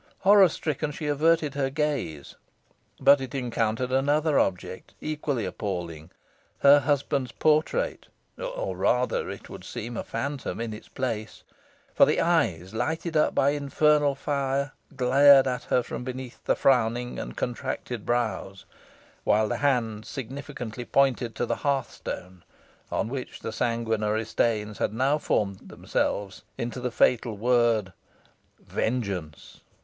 [0.21, 2.33] Horror stricken, she averted her gaze,
[2.99, 6.09] but it encountered another object, equally appalling
[6.61, 11.43] her husband's portrait; or rather, it would seem, a phantom in its place;
[11.93, 17.19] for the eyes, lighted up by infernal fire, glared at her from beneath the frowning
[17.19, 18.65] and contracted brows,
[19.23, 22.41] while the hand significantly pointed to the hearthstone,
[22.91, 27.93] on which the sanguinary stains had now formed themselves into the fatal word
[28.65, 29.59] "VENGEANCE!"